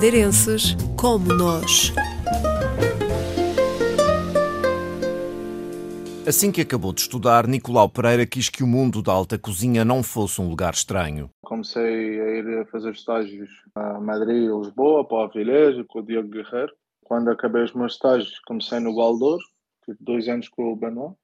madeirenses 0.00 0.74
como 0.98 1.26
nós. 1.34 1.92
Assim 6.26 6.50
que 6.50 6.62
acabou 6.62 6.94
de 6.94 7.02
estudar, 7.02 7.46
Nicolau 7.46 7.86
Pereira 7.86 8.24
quis 8.24 8.48
que 8.48 8.62
o 8.62 8.66
mundo 8.66 9.02
da 9.02 9.12
alta 9.12 9.38
cozinha 9.38 9.84
não 9.84 10.02
fosse 10.02 10.40
um 10.40 10.48
lugar 10.48 10.72
estranho. 10.72 11.28
Comecei 11.42 12.18
a 12.18 12.30
ir 12.30 12.66
fazer 12.72 12.92
estágios 12.92 13.50
a 13.74 14.00
Madrid 14.00 14.44
e 14.44 14.48
Lisboa, 14.48 15.06
para 15.06 15.18
o 15.18 15.20
Avilés, 15.20 15.76
com 15.86 15.98
o 15.98 16.02
Diogo 16.02 16.30
Guerreiro. 16.30 16.72
Quando 17.04 17.30
acabei 17.30 17.64
os 17.64 17.74
meus 17.74 17.92
estágios, 17.92 18.38
comecei 18.46 18.80
no 18.80 18.96
Valdor, 18.96 19.38
tive 19.84 19.98
dois 20.00 20.26
anos 20.28 20.48
com 20.48 20.72
o 20.72 20.76
Benoit. 20.76 21.14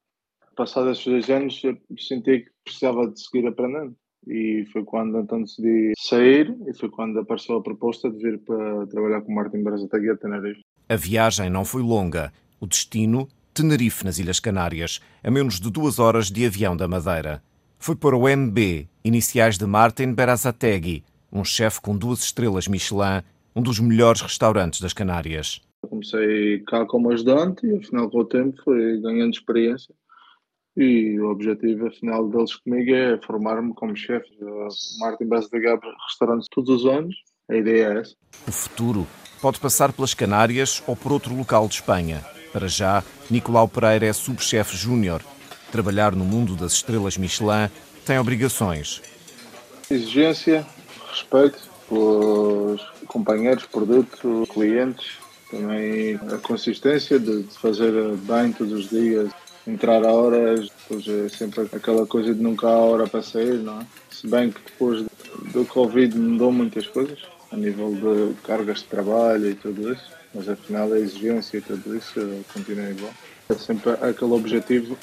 Passados 0.54 0.98
esses 0.98 1.06
dois 1.06 1.30
anos, 1.30 1.64
eu 1.64 1.78
senti 1.98 2.40
que 2.40 2.50
precisava 2.62 3.08
de 3.10 3.18
seguir 3.18 3.46
aprendendo. 3.46 3.96
E 4.26 4.66
foi 4.72 4.84
quando 4.84 5.18
então 5.18 5.42
decidi 5.42 5.92
sair 5.98 6.56
e 6.66 6.74
foi 6.74 6.88
quando 6.88 7.18
apareceu 7.18 7.56
a 7.56 7.62
proposta 7.62 8.10
de 8.10 8.18
vir 8.18 8.38
para 8.38 8.86
trabalhar 8.86 9.20
com 9.22 9.32
o 9.32 9.34
Martin 9.34 9.62
Brazatagui 9.62 10.10
a 10.10 10.16
Tenerife. 10.16 10.60
A 10.88 10.96
viagem 10.96 11.50
não 11.50 11.64
foi 11.64 11.82
longa. 11.82 12.32
O 12.60 12.66
destino, 12.66 13.28
Tenerife, 13.54 14.04
nas 14.04 14.18
Ilhas 14.18 14.40
Canárias, 14.40 15.00
a 15.22 15.30
menos 15.30 15.60
de 15.60 15.70
duas 15.70 15.98
horas 15.98 16.30
de 16.30 16.44
avião 16.44 16.76
da 16.76 16.88
Madeira. 16.88 17.42
Foi 17.78 17.94
para 17.94 18.16
o 18.16 18.28
MB, 18.28 18.88
iniciais 19.04 19.58
de 19.58 19.66
Martin 19.66 20.12
Berazategui, 20.12 21.04
um 21.32 21.44
chefe 21.44 21.80
com 21.80 21.96
duas 21.96 22.20
estrelas 22.20 22.66
Michelin, 22.66 23.22
um 23.54 23.62
dos 23.62 23.78
melhores 23.78 24.22
restaurantes 24.22 24.80
das 24.80 24.92
Canárias. 24.92 25.60
Comecei 25.88 26.60
cá 26.66 26.84
como 26.84 27.10
ajudante 27.12 27.66
e, 27.66 27.76
afinal, 27.76 28.10
com 28.10 28.18
o 28.18 28.24
tempo, 28.24 28.60
fui 28.64 29.00
ganhando 29.00 29.34
experiência 29.34 29.94
e 30.76 31.18
o 31.18 31.30
objetivo, 31.30 31.86
afinal, 31.86 32.28
deles 32.28 32.54
comigo 32.56 32.94
é 32.94 33.18
formar-me 33.24 33.72
como 33.74 33.96
chefe. 33.96 34.28
O 34.42 34.68
Martin 35.00 35.24
Bess 35.24 35.48
de 35.48 35.58
Gabra 35.58 35.90
restaurantes 36.06 36.48
todos 36.50 36.82
os 36.82 36.86
anos. 36.86 37.14
A 37.48 37.56
ideia 37.56 37.86
é 37.86 38.00
essa. 38.00 38.14
O 38.46 38.52
futuro 38.52 39.06
pode 39.40 39.58
passar 39.58 39.92
pelas 39.92 40.12
Canárias 40.12 40.82
ou 40.86 40.94
por 40.94 41.12
outro 41.12 41.34
local 41.34 41.66
de 41.66 41.76
Espanha. 41.76 42.22
Para 42.52 42.68
já, 42.68 43.02
Nicolau 43.30 43.68
Pereira 43.68 44.06
é 44.06 44.12
subchefe 44.12 44.76
júnior. 44.76 45.22
Trabalhar 45.72 46.14
no 46.14 46.24
mundo 46.24 46.54
das 46.54 46.72
estrelas 46.72 47.16
Michelin 47.16 47.70
tem 48.04 48.18
obrigações. 48.18 49.02
Exigência, 49.90 50.66
respeito 51.08 51.58
pelos 51.88 52.82
companheiros, 53.06 53.64
produto, 53.66 54.46
clientes, 54.52 55.18
também 55.50 56.16
a 56.32 56.38
consistência 56.38 57.18
de 57.18 57.44
fazer 57.60 57.92
bem 58.16 58.52
todos 58.52 58.72
os 58.72 58.90
dias, 58.90 59.30
entrar 59.66 60.04
a 60.04 60.12
horas, 60.12 60.68
depois 60.88 61.06
é 61.08 61.28
sempre 61.28 61.68
aquela 61.72 62.06
coisa 62.06 62.34
de 62.34 62.40
nunca 62.40 62.68
há 62.68 62.78
hora 62.78 63.06
para 63.06 63.22
sair, 63.22 63.58
não 63.58 63.80
é? 63.80 63.86
Se 64.10 64.26
bem 64.26 64.50
que 64.50 64.60
depois 64.60 65.04
do 65.52 65.64
Covid 65.64 66.16
mudou 66.16 66.52
muitas 66.52 66.86
coisas, 66.86 67.18
a 67.50 67.56
nível 67.56 67.94
de 67.94 68.34
cargas 68.42 68.78
de 68.78 68.84
trabalho 68.84 69.50
e 69.50 69.54
tudo 69.54 69.92
isso, 69.92 70.10
mas 70.34 70.48
afinal 70.48 70.92
a 70.92 70.98
exigência 70.98 71.58
e 71.58 71.60
tudo 71.60 71.96
isso 71.96 72.44
continua 72.52 72.90
igual. 72.90 73.12
É 73.48 73.54
sempre 73.54 73.92
aquele 73.92 74.32
objetivo 74.32 74.96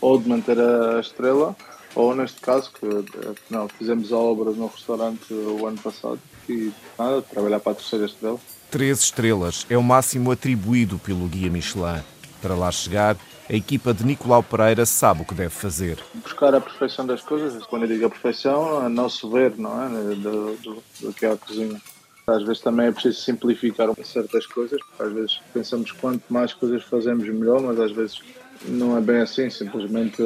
ou 0.00 0.18
de 0.18 0.28
manter 0.28 0.58
a 0.58 1.00
estrela, 1.00 1.56
ou 1.94 2.14
neste 2.14 2.40
caso, 2.40 2.70
que 2.72 2.86
afinal 3.28 3.68
fizemos 3.68 4.12
obras 4.12 4.56
no 4.56 4.66
restaurante 4.66 5.32
o 5.32 5.66
ano 5.66 5.78
passado 5.78 6.20
e 6.48 6.72
nada, 6.98 7.22
trabalhar 7.22 7.60
para 7.60 7.72
a 7.72 7.74
terceira 7.74 8.06
estrela. 8.06 8.38
Três 8.70 9.00
estrelas 9.00 9.66
é 9.68 9.76
o 9.76 9.82
máximo 9.82 10.30
atribuído 10.30 10.98
pelo 10.98 11.26
Guia 11.26 11.50
Michelin. 11.50 12.02
Para 12.40 12.54
lá 12.54 12.70
chegar, 12.70 13.16
a 13.48 13.54
equipa 13.54 13.94
de 13.94 14.04
Nicolau 14.04 14.42
Pereira 14.42 14.84
sabe 14.84 15.22
o 15.22 15.24
que 15.24 15.34
deve 15.34 15.50
fazer. 15.50 15.98
Buscar 16.14 16.54
a 16.54 16.60
perfeição 16.60 17.06
das 17.06 17.22
coisas. 17.22 17.64
Quando 17.64 17.84
eu 17.84 17.88
digo 17.88 18.06
a 18.06 18.10
perfeição, 18.10 18.78
a 18.86 19.10
se 19.10 19.28
ver, 19.28 19.56
não 19.56 19.84
é? 19.84 19.88
Do, 19.88 20.56
do, 20.56 20.82
do 21.00 21.12
que 21.14 21.24
é 21.24 21.32
a 21.32 21.36
cozinha. 21.36 21.80
Às 22.26 22.42
vezes 22.42 22.60
também 22.60 22.86
é 22.86 22.92
preciso 22.92 23.20
simplificar 23.20 23.88
certas 24.04 24.46
coisas. 24.46 24.78
Às 24.98 25.12
vezes 25.12 25.40
pensamos 25.54 25.92
quanto 25.92 26.22
mais 26.28 26.52
coisas 26.52 26.82
fazemos, 26.84 27.26
melhor, 27.26 27.62
mas 27.62 27.80
às 27.80 27.92
vezes 27.92 28.20
não 28.66 28.96
é 28.98 29.00
bem 29.00 29.22
assim. 29.22 29.48
Simplesmente, 29.48 30.22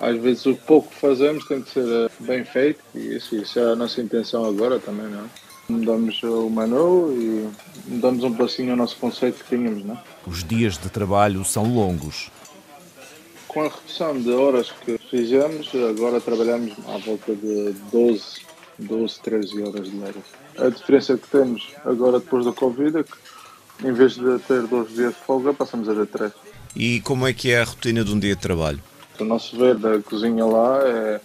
às 0.00 0.16
vezes, 0.20 0.44
o 0.46 0.56
pouco 0.56 0.88
que 0.88 0.96
fazemos 0.96 1.44
tem 1.46 1.60
de 1.60 1.70
ser 1.70 1.86
eh, 1.86 2.10
bem 2.18 2.44
feito 2.44 2.80
e 2.92 3.16
isso, 3.16 3.36
isso 3.36 3.56
é 3.60 3.72
a 3.72 3.76
nossa 3.76 4.00
intenção 4.00 4.44
agora 4.44 4.80
também, 4.80 5.06
não 5.06 5.20
é? 5.20 5.51
Mudamos 5.68 6.22
o 6.22 6.50
menu 6.50 7.12
e 7.12 7.50
mudamos 7.86 8.24
um 8.24 8.34
passinho 8.34 8.72
ao 8.72 8.76
nosso 8.76 8.96
conceito 8.96 9.44
que 9.44 9.56
tínhamos, 9.56 9.84
não 9.84 9.94
é? 9.94 9.98
Os 10.26 10.44
dias 10.44 10.76
de 10.76 10.88
trabalho 10.90 11.44
são 11.44 11.72
longos. 11.74 12.30
Com 13.48 13.62
a 13.62 13.68
redução 13.68 14.20
de 14.20 14.30
horas 14.30 14.70
que 14.70 14.98
fizemos, 15.10 15.70
agora 15.74 16.20
trabalhamos 16.20 16.72
à 16.88 16.98
volta 16.98 17.34
de 17.34 17.74
12, 17.90 18.40
12 18.78 19.20
13 19.20 19.62
horas 19.62 19.90
de 19.90 19.96
média. 19.96 20.22
A 20.58 20.68
diferença 20.68 21.16
que 21.16 21.28
temos 21.28 21.68
agora 21.84 22.18
depois 22.18 22.44
da 22.44 22.52
Covid 22.52 22.98
é 22.98 23.02
que 23.02 23.12
em 23.84 23.92
vez 23.92 24.14
de 24.14 24.38
ter 24.40 24.62
dois 24.66 24.94
dias 24.94 25.14
de 25.14 25.20
folga, 25.20 25.52
passamos 25.52 25.88
a 25.88 25.94
ter 25.94 26.06
três. 26.06 26.32
E 26.74 27.00
como 27.00 27.26
é 27.26 27.32
que 27.32 27.50
é 27.50 27.60
a 27.60 27.64
rotina 27.64 28.04
de 28.04 28.12
um 28.12 28.18
dia 28.18 28.34
de 28.34 28.40
trabalho? 28.40 28.80
O 29.18 29.24
nosso 29.24 29.56
ver 29.56 29.76
da 29.76 30.00
cozinha 30.00 30.44
lá 30.44 30.78
é 30.82 31.20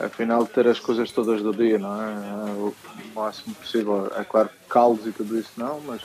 afinal 0.00 0.46
ter 0.46 0.66
as 0.66 0.78
coisas 0.78 1.10
todas 1.10 1.42
do 1.42 1.52
dia, 1.52 1.78
não 1.78 2.00
é? 2.00 2.14
O 2.52 2.74
máximo 3.14 3.54
possível. 3.54 4.10
É 4.16 4.24
claro, 4.24 4.50
caldos 4.68 5.06
e 5.06 5.12
tudo 5.12 5.38
isso 5.38 5.52
não, 5.56 5.80
mas 5.80 6.02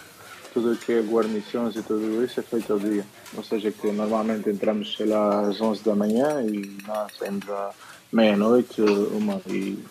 tudo 0.54 0.74
o 0.74 0.78
que 0.78 0.94
é 0.94 1.02
guarnições 1.02 1.76
e 1.76 1.82
tudo 1.82 2.24
isso 2.24 2.40
é 2.40 2.44
feito 2.44 2.74
ao 2.74 2.80
dia. 2.80 3.06
Ou 3.36 3.44
seja, 3.44 3.72
que 3.72 3.92
normalmente 3.92 4.50
entramos, 4.50 4.96
sei 4.96 5.08
lá, 5.08 5.48
às 5.48 5.60
11 5.60 5.84
da 5.84 5.96
manhã 5.96 6.42
e 6.44 6.78
não, 6.88 7.08
saímos 7.18 7.50
à 7.50 7.72
meia-noite, 8.12 8.82
uma. 8.82 9.42
E 9.48 9.84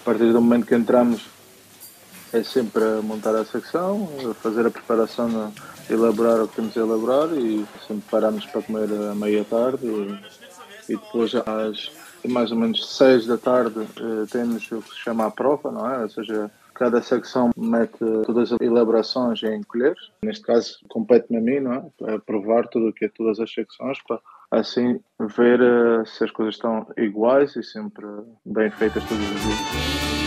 a 0.00 0.04
partir 0.04 0.32
do 0.32 0.40
momento 0.40 0.66
que 0.66 0.74
entramos 0.74 1.22
é 2.32 2.42
sempre 2.42 2.82
montar 3.02 3.34
a 3.36 3.44
secção, 3.44 4.08
fazer 4.42 4.66
a 4.66 4.70
preparação, 4.70 5.52
elaborar 5.88 6.42
o 6.42 6.48
que 6.48 6.56
temos 6.56 6.76
a 6.76 6.80
elaborar 6.80 7.28
e 7.32 7.64
sempre 7.86 8.04
paramos 8.10 8.44
para 8.46 8.62
comer 8.62 8.88
à 9.10 9.14
meia-tarde 9.14 9.86
e, 9.86 10.92
e 10.92 10.96
depois 10.96 11.32
às 11.34 11.90
mais 12.28 12.50
ou 12.50 12.58
menos 12.58 12.96
6 12.96 13.26
da 13.26 13.36
tarde 13.36 13.80
eh, 13.80 14.26
temos 14.30 14.70
o 14.72 14.80
que 14.80 14.90
se 14.90 15.00
chama 15.00 15.26
a 15.26 15.30
prova, 15.30 15.70
não 15.70 15.90
é? 15.90 16.02
Ou 16.02 16.08
seja, 16.08 16.50
cada 16.74 17.00
secção 17.00 17.50
mete 17.56 17.98
todas 18.26 18.52
as 18.52 18.60
elaborações 18.60 19.42
em 19.42 19.62
colheres. 19.62 20.10
Neste 20.22 20.44
caso, 20.44 20.78
compete-me 20.88 21.38
a 21.38 21.40
mim, 21.40 21.60
não 21.60 21.72
é? 21.72 22.18
Provar 22.18 22.66
tudo 22.68 22.88
o 22.88 22.92
que 22.92 23.04
é 23.04 23.08
todas 23.08 23.38
as 23.38 23.52
secções, 23.52 23.98
para 24.06 24.20
assim 24.50 25.00
ver 25.20 25.60
uh, 25.60 26.06
se 26.06 26.24
as 26.24 26.30
coisas 26.30 26.54
estão 26.54 26.86
iguais 26.96 27.56
e 27.56 27.62
sempre 27.62 28.06
bem 28.44 28.70
feitas 28.70 29.02
todos 29.04 29.24
os 29.24 29.42
dias. 29.42 30.23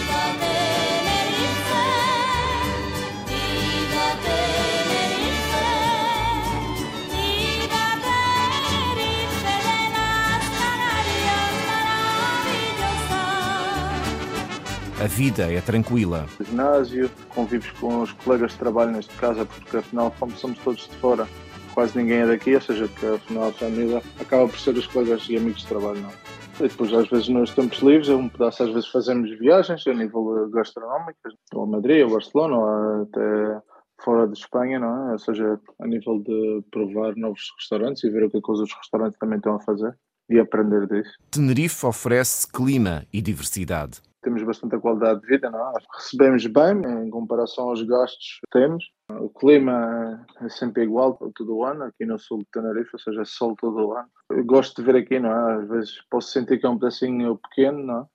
A 15.07 15.09
vida 15.09 15.49
é 15.49 15.61
tranquila. 15.61 16.25
No 16.37 16.45
ginásio, 16.45 17.09
convives 17.29 17.71
com 17.79 18.01
os 18.01 18.11
colegas 18.11 18.51
de 18.51 18.57
trabalho 18.57 18.91
neste 18.91 19.15
caso, 19.15 19.45
porque 19.45 19.77
afinal, 19.77 20.13
como 20.19 20.33
somos 20.33 20.59
todos 20.59 20.85
de 20.85 20.95
fora, 20.97 21.25
quase 21.73 21.97
ninguém 21.97 22.17
é 22.17 22.27
daqui, 22.27 22.53
ou 22.53 22.59
seja, 22.59 22.89
que 22.89 23.05
afinal 23.05 23.47
a 23.47 23.53
família 23.53 24.03
acaba 24.19 24.49
por 24.49 24.59
ser 24.59 24.75
os 24.75 24.85
colegas 24.85 25.25
e 25.29 25.37
amigos 25.37 25.61
de 25.61 25.67
trabalho, 25.67 26.01
não. 26.01 26.11
E 26.59 26.67
depois, 26.67 26.91
às 26.91 27.07
vezes, 27.07 27.29
nos 27.29 27.55
tempos 27.55 27.79
livres, 27.79 28.09
um 28.09 28.27
pedaço, 28.27 28.63
às 28.63 28.69
vezes, 28.69 28.89
fazemos 28.89 29.29
viagens 29.39 29.87
a 29.87 29.93
nível 29.93 30.49
gastronómico, 30.49 31.17
ou 31.53 31.63
a 31.63 31.67
Madrid, 31.67 32.03
ou 32.03 32.09
a 32.09 32.11
Barcelona, 32.11 32.57
ou 32.57 33.03
até 33.03 33.61
fora 34.03 34.27
de 34.27 34.37
Espanha, 34.37 34.77
não 34.77 35.07
é? 35.07 35.11
Ou 35.13 35.19
seja, 35.19 35.57
a 35.79 35.87
nível 35.87 36.19
de 36.19 36.65
provar 36.69 37.15
novos 37.15 37.53
restaurantes 37.57 38.03
e 38.03 38.09
ver 38.09 38.25
o 38.25 38.29
que, 38.29 38.39
é 38.39 38.41
que 38.41 38.51
os 38.51 38.59
outros 38.59 38.77
restaurantes 38.77 39.17
também 39.17 39.37
estão 39.37 39.55
a 39.55 39.61
fazer 39.61 39.97
e 40.29 40.37
aprender 40.37 40.85
disso. 40.85 41.11
Tenerife 41.31 41.85
oferece 41.85 42.45
clima 42.51 43.05
e 43.13 43.21
diversidade 43.21 44.01
temos 44.21 44.43
bastante 44.43 44.77
qualidade 44.79 45.21
de 45.21 45.27
vida, 45.27 45.49
não? 45.49 45.59
É? 45.59 45.73
recebemos 45.95 46.45
bem 46.47 46.81
em 47.05 47.09
comparação 47.09 47.69
aos 47.69 47.81
gastos 47.83 48.39
que 48.41 48.59
temos. 48.59 48.85
O 49.11 49.29
clima 49.29 50.25
é 50.41 50.49
sempre 50.49 50.83
igual 50.83 51.15
todo 51.35 51.55
o 51.55 51.63
ano, 51.63 51.83
aqui 51.83 52.05
no 52.05 52.19
sul 52.19 52.39
de 52.39 52.47
Tenerife, 52.51 52.91
ou 52.93 52.99
seja, 52.99 53.25
sol 53.25 53.55
todo 53.55 53.87
o 53.87 53.93
ano. 53.93 54.09
Eu 54.29 54.43
gosto 54.45 54.81
de 54.81 54.85
ver 54.85 54.97
aqui, 54.97 55.19
não 55.19 55.31
é? 55.31 55.61
Às 55.61 55.69
vezes 55.69 56.01
posso 56.09 56.31
sentir 56.31 56.59
que 56.59 56.65
é 56.65 56.69
um 56.69 56.77
pedacinho 56.77 57.37
pequeno, 57.37 57.83
não 57.83 58.01
é? 58.01 58.05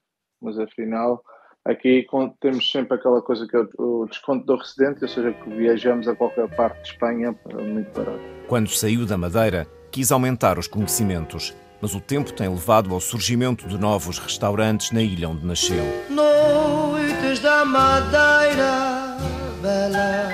Mas 0.42 0.58
afinal, 0.58 1.22
aqui 1.64 2.06
temos 2.40 2.70
sempre 2.70 2.96
aquela 2.96 3.22
coisa 3.22 3.46
que 3.46 3.56
é 3.56 3.66
o 3.78 4.06
desconto 4.06 4.44
do 4.44 4.56
residente, 4.56 5.02
ou 5.02 5.08
seja, 5.08 5.32
que 5.32 5.50
viajamos 5.50 6.08
a 6.08 6.16
qualquer 6.16 6.54
parte 6.54 6.82
de 6.82 6.88
Espanha 6.88 7.38
é 7.48 7.62
muito 7.62 7.92
barato. 7.92 8.22
Quando 8.48 8.68
saiu 8.68 9.06
da 9.06 9.16
Madeira, 9.16 9.66
quis 9.90 10.10
aumentar 10.10 10.58
os 10.58 10.66
conhecimentos 10.66 11.54
mas 11.82 11.96
o 11.96 12.00
tempo 12.00 12.32
tem 12.32 12.48
levado 12.48 12.94
ao 12.94 13.00
surgimento 13.00 13.66
de 13.66 13.76
novos 13.76 14.20
restaurantes 14.20 14.92
na 14.92 15.02
ilha 15.02 15.28
onde 15.28 15.44
nasceu. 15.44 15.84
Noites 16.08 17.40
da 17.40 17.64
Madeira, 17.64 19.16
bela. 19.60 20.30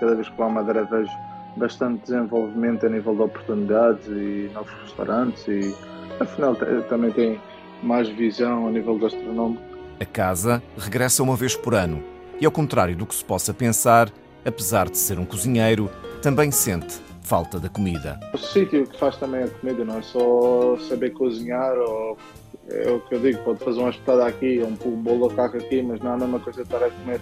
Cada 0.00 0.14
vez 0.14 0.28
que 0.30 0.36
vou 0.36 0.46
à 0.46 0.48
Madeira 0.48 0.84
vejo 0.84 1.10
bastante 1.58 2.00
desenvolvimento 2.04 2.86
a 2.86 2.88
nível 2.88 3.14
de 3.14 3.22
oportunidades 3.22 4.06
e 4.06 4.50
novos 4.54 4.72
restaurantes 4.84 5.46
e 5.46 5.76
afinal 6.18 6.56
também 6.88 7.12
tem 7.12 7.40
mais 7.82 8.08
visão 8.08 8.66
a 8.66 8.70
nível 8.70 8.98
gastronómico. 8.98 9.62
A 10.00 10.06
casa 10.06 10.62
regressa 10.78 11.22
uma 11.22 11.36
vez 11.36 11.54
por 11.54 11.74
ano. 11.74 12.02
E 12.40 12.46
ao 12.46 12.52
contrário 12.52 12.96
do 12.96 13.04
que 13.04 13.14
se 13.14 13.24
possa 13.24 13.52
pensar, 13.52 14.08
apesar 14.44 14.88
de 14.88 14.96
ser 14.96 15.18
um 15.18 15.24
cozinheiro, 15.24 15.90
também 16.22 16.50
sente 16.50 17.07
falta 17.28 17.60
da 17.60 17.68
comida. 17.68 18.18
O 18.32 18.38
sítio 18.38 18.86
que 18.86 18.98
faz 18.98 19.16
também 19.16 19.42
a 19.42 19.48
comida, 19.48 19.84
não 19.84 19.98
é 19.98 20.02
só 20.02 20.78
saber 20.88 21.10
cozinhar 21.10 21.76
ou 21.76 22.16
é 22.70 22.90
o 22.90 23.00
que 23.00 23.14
eu 23.14 23.20
digo, 23.20 23.38
pode 23.44 23.62
fazer 23.62 23.80
uma 23.80 23.90
espetada 23.90 24.26
aqui, 24.26 24.62
um, 24.62 24.88
um 24.88 25.02
bolo 25.02 25.28
de 25.28 25.34
caco 25.34 25.58
aqui, 25.58 25.82
mas 25.82 26.00
não 26.00 26.12
é 26.12 26.14
a 26.14 26.18
mesma 26.18 26.40
coisa 26.40 26.62
estar 26.62 26.82
a 26.82 26.90
comer 26.90 27.20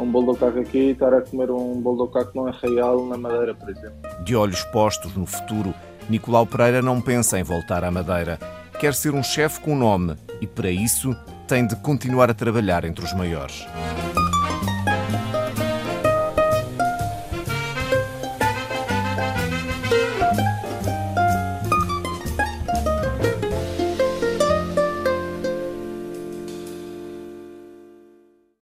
um 0.00 0.10
bolo 0.10 0.32
de 0.32 0.38
caco 0.38 0.58
aqui 0.58 0.78
e 0.78 0.90
estar 0.92 1.12
a 1.12 1.20
comer 1.20 1.50
um 1.50 1.80
bolo 1.80 2.06
de 2.06 2.12
caco 2.14 2.32
não 2.34 2.48
é 2.48 2.52
real 2.62 3.06
na 3.06 3.18
Madeira, 3.18 3.54
por 3.54 3.68
exemplo. 3.68 3.94
De 4.24 4.34
olhos 4.34 4.62
postos 4.64 5.14
no 5.14 5.26
futuro, 5.26 5.74
Nicolau 6.08 6.46
Pereira 6.46 6.80
não 6.80 7.00
pensa 7.00 7.38
em 7.38 7.42
voltar 7.42 7.84
à 7.84 7.90
Madeira. 7.90 8.38
Quer 8.80 8.94
ser 8.94 9.14
um 9.14 9.22
chefe 9.22 9.60
com 9.60 9.76
nome 9.76 10.16
e, 10.40 10.46
para 10.46 10.70
isso, 10.70 11.14
tem 11.46 11.66
de 11.66 11.76
continuar 11.76 12.30
a 12.30 12.34
trabalhar 12.34 12.84
entre 12.84 13.04
os 13.04 13.12
maiores. 13.12 13.66